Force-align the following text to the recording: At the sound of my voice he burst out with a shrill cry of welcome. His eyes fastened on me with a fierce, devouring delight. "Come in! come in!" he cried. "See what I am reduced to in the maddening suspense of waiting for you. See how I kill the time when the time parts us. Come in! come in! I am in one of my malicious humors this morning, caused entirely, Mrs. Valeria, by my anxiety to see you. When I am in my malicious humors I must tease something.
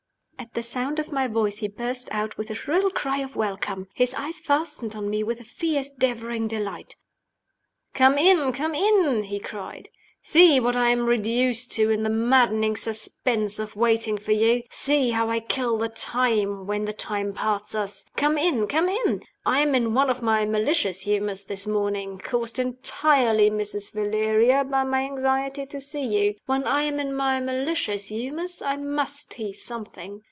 At 0.41 0.55
the 0.55 0.63
sound 0.63 0.99
of 0.99 1.11
my 1.13 1.27
voice 1.27 1.59
he 1.59 1.67
burst 1.69 2.09
out 2.11 2.35
with 2.35 2.49
a 2.49 2.55
shrill 2.55 2.89
cry 2.89 3.19
of 3.19 3.37
welcome. 3.37 3.87
His 3.93 4.13
eyes 4.15 4.39
fastened 4.39 4.95
on 4.95 5.09
me 5.09 5.23
with 5.23 5.39
a 5.39 5.45
fierce, 5.45 5.89
devouring 5.91 6.47
delight. 6.49 6.95
"Come 7.93 8.17
in! 8.17 8.51
come 8.51 8.73
in!" 8.75 9.25
he 9.25 9.39
cried. 9.39 9.87
"See 10.21 10.59
what 10.59 10.75
I 10.75 10.89
am 10.89 11.05
reduced 11.05 11.71
to 11.73 11.89
in 11.89 12.03
the 12.03 12.09
maddening 12.09 12.75
suspense 12.75 13.59
of 13.59 13.77
waiting 13.77 14.17
for 14.17 14.33
you. 14.33 14.63
See 14.71 15.11
how 15.11 15.29
I 15.29 15.39
kill 15.39 15.77
the 15.77 15.87
time 15.87 16.65
when 16.67 16.83
the 16.83 16.91
time 16.91 17.31
parts 17.33 17.73
us. 17.73 18.03
Come 18.17 18.37
in! 18.37 18.67
come 18.67 18.89
in! 18.89 19.23
I 19.45 19.61
am 19.61 19.73
in 19.73 19.93
one 19.93 20.09
of 20.09 20.21
my 20.23 20.43
malicious 20.45 21.01
humors 21.01 21.45
this 21.45 21.65
morning, 21.67 22.17
caused 22.17 22.59
entirely, 22.59 23.49
Mrs. 23.51 23.93
Valeria, 23.93 24.63
by 24.65 24.83
my 24.83 25.03
anxiety 25.05 25.65
to 25.67 25.79
see 25.79 26.03
you. 26.03 26.35
When 26.45 26.65
I 26.65 26.81
am 26.83 26.99
in 26.99 27.13
my 27.13 27.39
malicious 27.39 28.07
humors 28.09 28.61
I 28.61 28.75
must 28.75 29.31
tease 29.31 29.63
something. 29.63 30.19